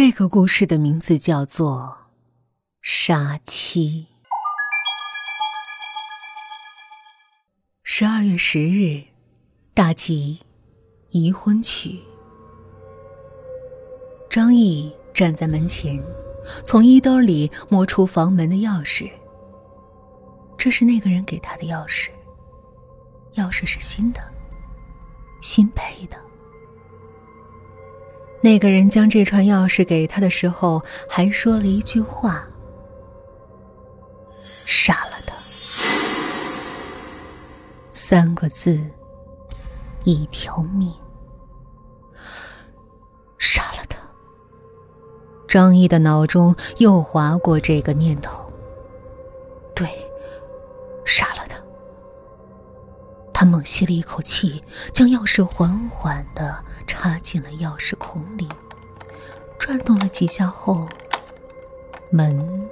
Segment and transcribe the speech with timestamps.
[0.00, 1.98] 这个故事的名字叫做
[2.80, 4.06] 《杀妻》。
[7.82, 9.02] 十二月十日，
[9.74, 10.38] 大吉，
[11.10, 11.98] 宜婚曲。
[14.30, 16.00] 张毅站在门前，
[16.64, 19.10] 从衣兜里摸出房门的钥匙。
[20.56, 22.08] 这是那个人给他的钥匙，
[23.34, 24.20] 钥匙是新的，
[25.42, 26.16] 新配的。
[28.40, 32.44] 那个人将这串钥匙给他的时候，还说了一句话
[34.64, 35.34] ：“杀了他。”
[37.92, 38.80] 三个字，
[40.04, 40.92] 一条命。
[43.38, 43.98] 杀了他。
[45.48, 48.47] 张毅的脑中又划过这个念头。
[53.48, 54.62] 猛吸了一口气，
[54.92, 56.64] 将钥匙缓缓的。
[56.90, 58.48] 插进了钥匙孔里，
[59.58, 60.88] 转动了几下后，
[62.10, 62.66] 门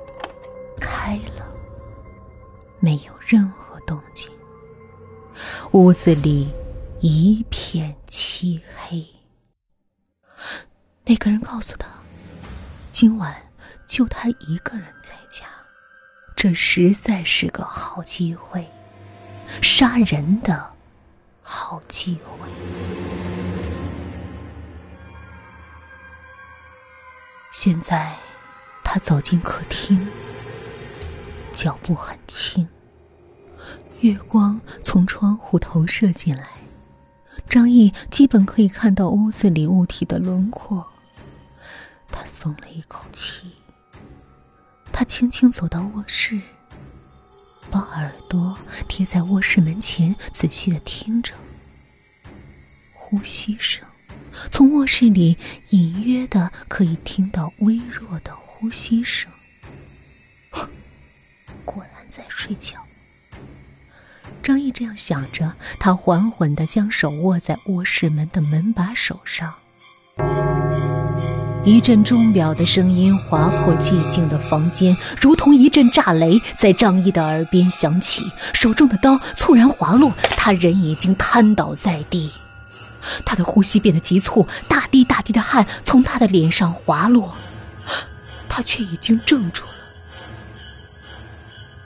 [0.81, 1.47] 开了，
[2.81, 4.31] 没有任何动静。
[5.73, 6.51] 屋子里
[7.01, 9.07] 一片漆黑。
[11.05, 11.87] 那个人告诉他，
[12.91, 13.37] 今晚
[13.87, 15.45] 就他一个人在家，
[16.35, 18.67] 这实在是个好机会，
[19.61, 20.73] 杀人的
[21.43, 22.49] 好机会。
[27.53, 28.15] 现在，
[28.85, 30.07] 他走进客厅，
[31.53, 32.69] 脚步很轻。
[34.01, 36.47] 月光从窗户投射进来，
[37.49, 40.87] 张毅基本可以看到屋子里物体的轮廓。
[42.13, 43.53] 他松了一口气。
[44.93, 46.41] 他轻轻走到卧室，
[47.77, 48.57] 把耳朵
[48.89, 51.35] 贴在卧室门前，仔细的听着
[52.91, 53.87] 呼吸声。
[54.51, 55.37] 从卧室里
[55.69, 59.31] 隐约的可以听到微弱的呼吸声，
[61.67, 62.83] 果然在睡觉。
[64.43, 69.53] 张毅这样想着，他缓缓的将手握在卧室门的门把手上。
[71.67, 78.23] 一阵钟表的声音划破寂静的房间，如同一阵炸雷在张毅的耳边响起，
[78.55, 82.31] 手中的刀猝然滑落，他人已经瘫倒在地。
[83.25, 87.35] 他的呼吸变得急促，大滴大滴的汗从他的脸上滑落，
[88.49, 89.73] 他却已经怔住了。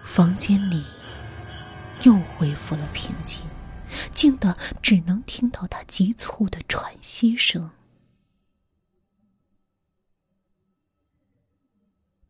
[0.05, 0.85] 房间里
[2.03, 3.41] 又恢复了平静，
[4.13, 7.71] 静的只能听到他急促的喘息声。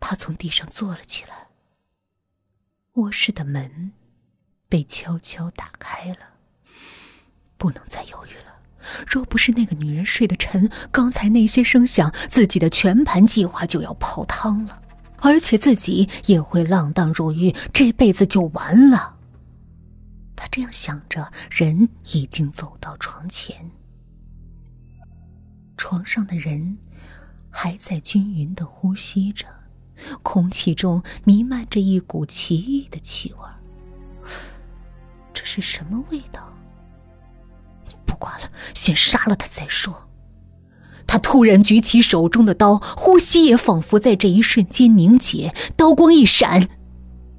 [0.00, 1.46] 他从地上坐了起来，
[2.94, 3.92] 卧室的门
[4.68, 6.18] 被悄悄打开了，
[7.56, 8.50] 不能再犹豫了。
[9.06, 14.82] 若不是那个女人睡得沉，刚才那些声响，自己的全盘计划就要泡汤了，
[15.18, 19.18] 而且自己也会锒铛入狱，这辈子就完了。
[20.34, 23.70] 他这样想着，人已经走到床前，
[25.76, 26.78] 床上的人
[27.50, 29.46] 还在均匀的呼吸着，
[30.22, 33.38] 空气中弥漫着一股奇异的气味
[35.32, 36.52] 这是什么味道？
[38.04, 40.08] 不管了，先杀了他再说。
[41.06, 45.54] 他突然举起手中的刀，呼吸也仿佛在这一瞬间凝结。
[45.76, 46.68] 刀光一闪，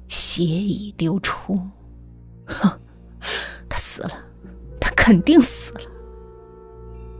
[0.08, 1.60] 血已流出。
[2.46, 2.80] 哼，
[3.68, 4.12] 他死了，
[4.80, 5.80] 他肯定死了。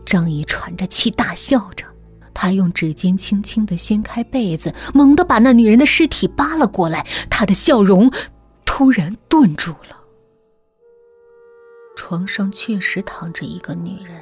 [0.05, 1.85] 张毅喘着气，大笑着。
[2.33, 7.05] 他用指尖轻轻的掀开被子，猛地把那女人的尸体扒了过来。
[7.29, 8.11] 他的笑容
[8.65, 10.01] 突然顿住了。
[11.95, 14.21] 床上确实躺着一个女人，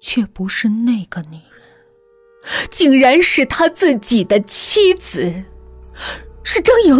[0.00, 5.32] 却不是那个女人，竟然是他自己的妻子，
[6.42, 6.96] 是张颖。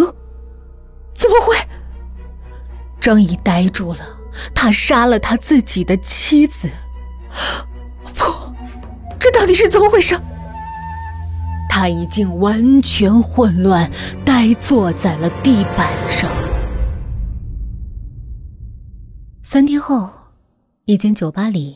[1.13, 1.55] 怎么会？
[2.99, 4.17] 张姨呆住了，
[4.55, 6.69] 他杀了他自己的妻子。
[9.33, 10.15] 到底是怎么回事？
[11.69, 13.89] 他已经完全混乱，
[14.23, 16.31] 呆坐在了地板上。
[19.41, 20.09] 三天后，
[20.85, 21.75] 一间酒吧里，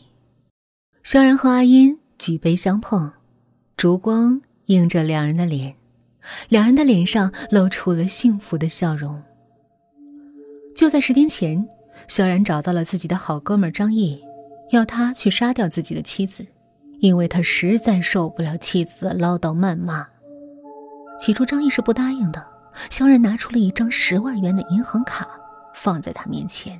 [1.03, 3.11] 萧然和阿音举杯相碰，
[3.75, 5.75] 烛光映着两人的脸，
[6.49, 9.21] 两人的脸上露出了幸福的笑容。
[10.75, 11.67] 就在十天前，
[12.07, 14.21] 萧然找到了自己的好哥们张毅，
[14.71, 16.45] 要他去杀掉自己的妻子，
[16.99, 20.07] 因为他实在受不了妻子的唠叨谩骂。
[21.19, 22.45] 起初，张毅是不答应的。
[22.91, 25.27] 萧然拿出了一张十万元的银行卡，
[25.73, 26.79] 放在他面前。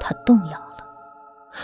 [0.00, 0.84] 他动摇了，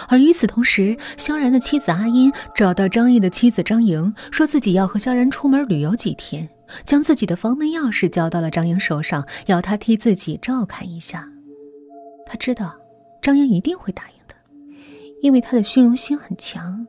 [0.09, 6.49] 而与此同时，萧然的妻子阿英找到张毅的妻子张莹，说自己要和萧然出门旅游几天，
[6.85, 11.29] 将自己的房门钥匙交到了张莹手上，要他替自己照看一下。
[12.25, 12.73] 他知道
[13.21, 14.35] 张莹一定会答应的，
[15.23, 16.87] 因为她的虚荣心很强。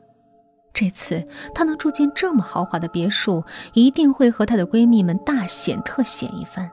[0.73, 1.23] 这次
[1.53, 3.43] 她能住进这么豪华的别墅，
[3.73, 6.69] 一定会和她的闺蜜们大显特显一番。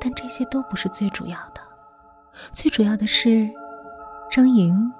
[0.00, 1.60] 但这些都不是最主要的，
[2.52, 3.50] 最主要的是。
[4.30, 4.92] 张莹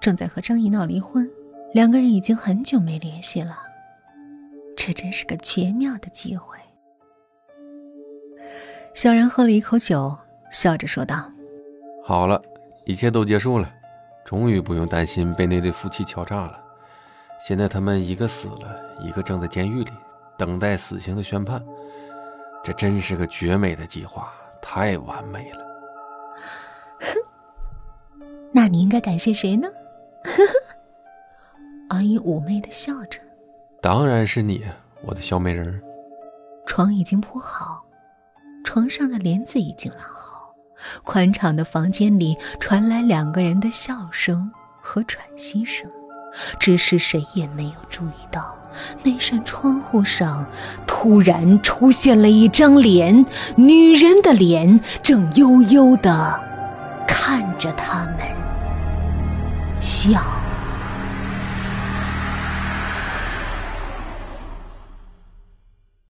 [0.00, 1.28] 正在和张毅闹离婚，
[1.74, 3.58] 两个人已经很久没联系了。
[4.74, 6.56] 这真是个绝妙的机会。
[8.94, 10.16] 小然喝了一口酒，
[10.50, 11.30] 笑着说道
[12.02, 12.40] ：“好了，
[12.86, 13.70] 一切都结束了，
[14.28, 16.60] 终于不用担心被那对夫妻敲诈了。
[17.40, 19.90] 现在他们一个死了，一个正在监狱里
[20.36, 21.64] 等待死刑的宣判。
[22.62, 24.30] 这真是个绝美的计划，
[24.60, 25.64] 太完美了。”
[27.00, 27.06] 哼
[28.52, 29.66] 那你应该感谢谁呢？
[31.88, 33.18] 阿姨妩媚的笑着。
[33.80, 34.62] 当然是你，
[35.00, 35.82] 我的小美人。
[36.66, 37.82] 床已经铺好，
[38.62, 40.17] 床上的帘子已经拉好，
[41.04, 45.88] 宽敞的房间里传来两个人的笑声和喘息声。
[46.60, 48.56] 只是谁也没有注意到，
[49.02, 50.46] 那扇窗户上
[50.86, 53.24] 突然出现了一张脸，
[53.56, 56.38] 女人的脸，正悠悠地
[57.08, 58.18] 看着他们。
[59.80, 60.22] 笑。